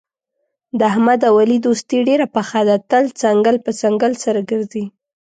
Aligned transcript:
د 0.79 0.79
احمد 0.91 1.19
او 1.29 1.33
علي 1.41 1.57
دوستي 1.65 1.99
ډېره 2.07 2.25
پخه 2.35 2.61
ده، 2.67 2.75
تل 2.89 3.05
څنګل 3.21 3.55
په 3.65 3.71
څنګل 3.81 4.11
سره 4.23 4.39
ګرځي. 4.51 4.85